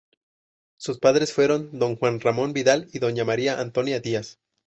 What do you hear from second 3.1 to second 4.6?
María Antonia Díaz.